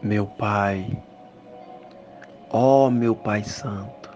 [0.00, 1.02] meu Pai,
[2.50, 4.10] ó meu Pai Santo,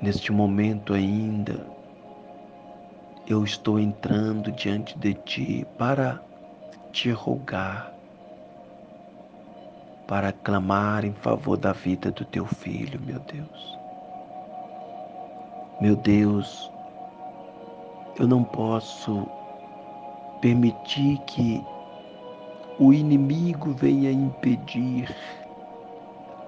[0.00, 1.66] neste momento ainda
[3.26, 6.20] eu estou entrando diante de Ti para
[6.92, 7.92] te rogar,
[10.06, 13.78] para clamar em favor da vida do Teu filho, meu Deus.
[15.80, 16.70] Meu Deus,
[18.16, 19.26] eu não posso
[20.40, 21.64] permitir que
[22.80, 25.14] o inimigo venha impedir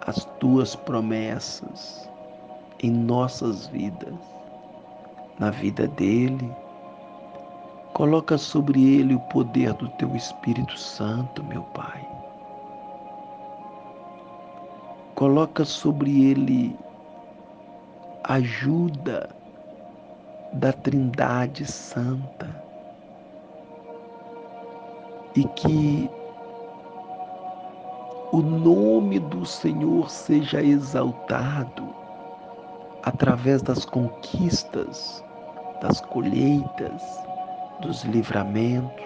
[0.07, 2.11] as tuas promessas
[2.83, 4.15] em nossas vidas,
[5.39, 6.51] na vida dele.
[7.93, 12.03] Coloca sobre ele o poder do teu Espírito Santo, meu Pai.
[15.15, 16.75] Coloca sobre ele
[18.25, 19.29] ajuda
[20.55, 22.63] da Trindade Santa
[25.37, 26.11] e que
[28.33, 31.95] o nome do Senhor seja exaltado
[33.03, 35.23] através das conquistas,
[35.83, 37.03] das colheitas,
[37.83, 39.05] dos livramentos.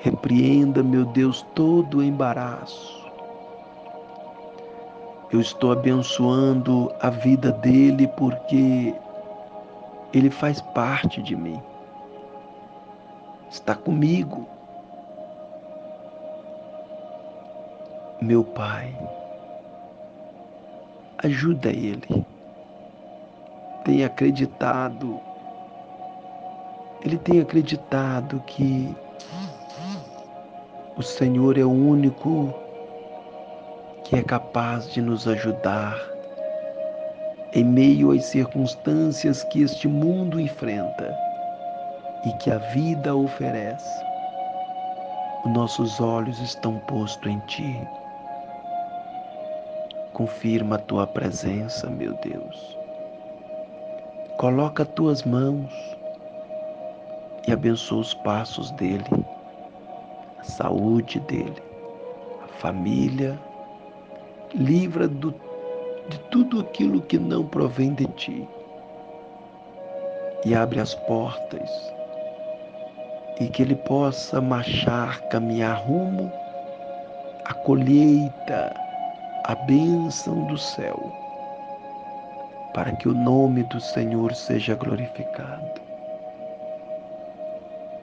[0.00, 3.08] Repreenda, meu Deus, todo o embaraço.
[5.30, 8.92] Eu estou abençoando a vida dele porque
[10.12, 11.62] ele faz parte de mim.
[13.48, 14.44] Está comigo
[18.22, 18.94] meu Pai,
[21.24, 22.26] ajuda ele.
[23.82, 25.18] Tem acreditado,
[27.02, 28.94] ele tem acreditado que
[30.98, 32.52] o Senhor é o único
[34.04, 35.98] que é capaz de nos ajudar
[37.54, 41.16] em meio às circunstâncias que este mundo enfrenta
[42.26, 44.04] e que a vida oferece.
[45.46, 47.80] Os nossos olhos estão postos em Ti
[50.20, 52.78] confirma a tua presença, meu Deus.
[54.36, 55.72] Coloca as tuas mãos
[57.48, 59.02] e abençoa os passos dele,
[60.38, 61.62] a saúde dele,
[62.44, 63.40] a família.
[64.52, 65.34] Livra do,
[66.10, 68.46] de tudo aquilo que não provém de ti
[70.44, 71.70] e abre as portas
[73.40, 76.30] e que ele possa marchar, caminhar rumo
[77.46, 78.89] à colheita
[79.44, 81.12] a bênção do céu,
[82.74, 85.80] para que o nome do Senhor seja glorificado.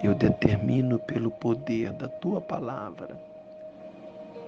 [0.04, 3.16] Eu determino pelo poder da tua palavra,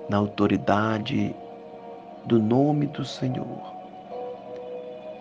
[0.09, 1.35] na autoridade
[2.25, 3.75] do nome do Senhor,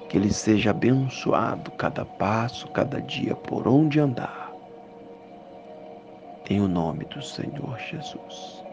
[0.09, 4.51] que ele seja abençoado cada passo, cada dia por onde andar.
[6.51, 8.65] Em o nome do Senhor Jesus.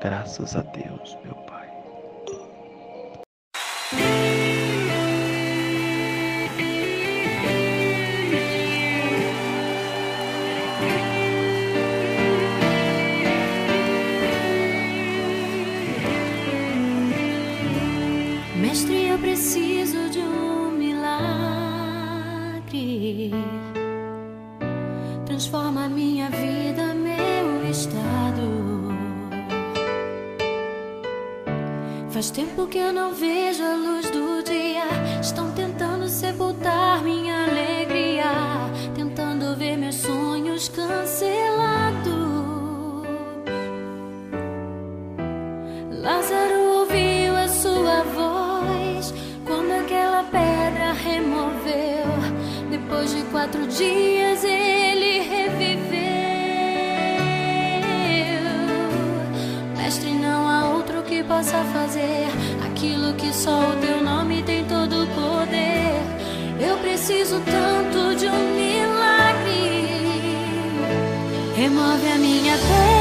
[0.00, 1.57] Graças a Deus, meu Pai.
[25.38, 28.92] Transforma minha vida, meu estado.
[32.10, 34.82] Faz tempo que eu não vejo a luz do dia.
[35.22, 38.32] Estão tentando sepultar minha alegria,
[38.96, 42.08] tentando ver meus sonhos cancelados.
[46.02, 46.68] Lázaro
[52.70, 54.27] Depois de quatro dias
[61.38, 62.26] possa fazer
[62.66, 66.02] aquilo que só o teu nome tem todo o poder.
[66.58, 69.86] Eu preciso tanto de um milagre.
[71.54, 72.97] Remove a minha pedra,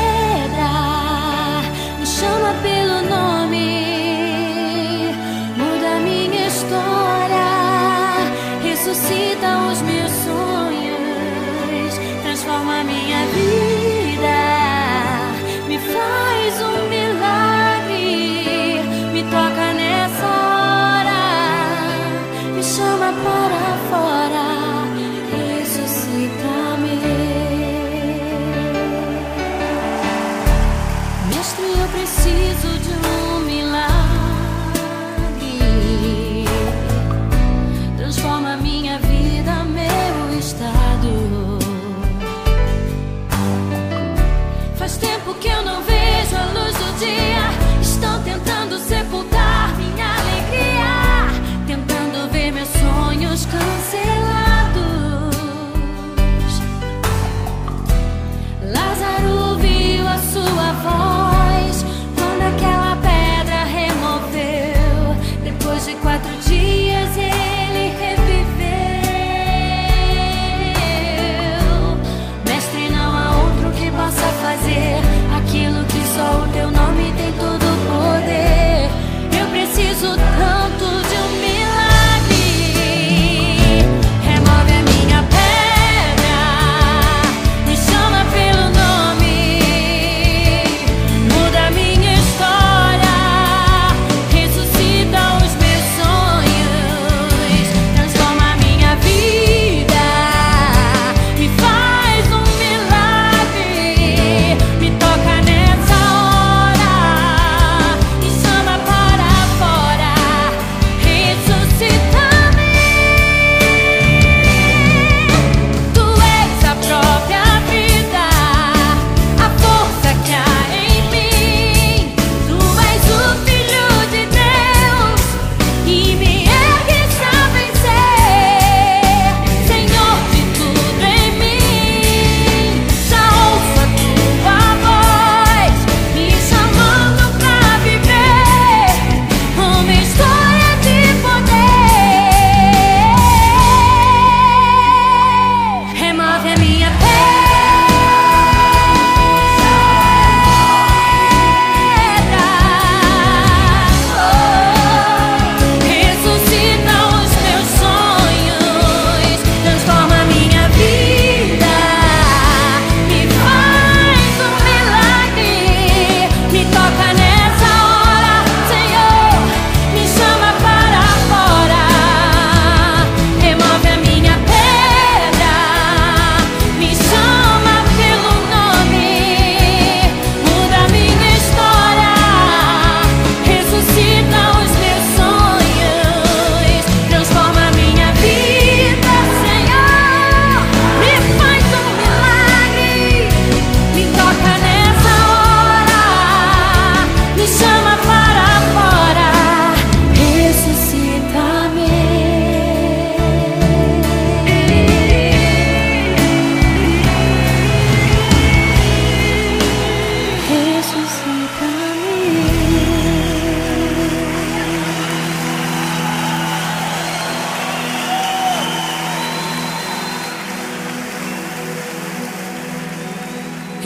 [45.39, 47.37] que eu não vejo a luz do dia.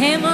[0.01, 0.30] Remove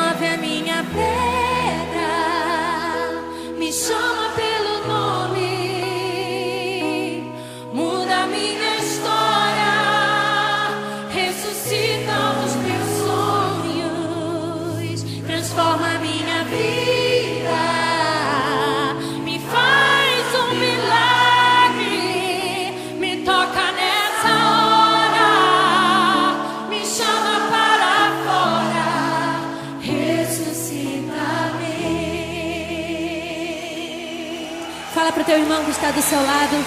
[35.27, 36.65] teu irmão que está do seu lado.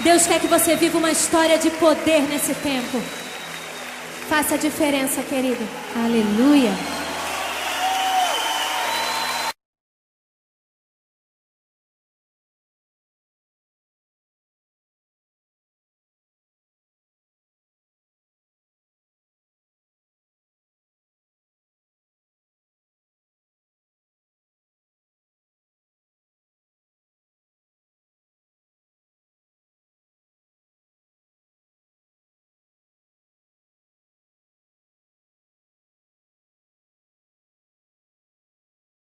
[0.00, 3.02] Deus quer que você viva uma história de poder nesse tempo.
[4.26, 5.62] Faça a diferença, querido.
[5.94, 6.72] Aleluia.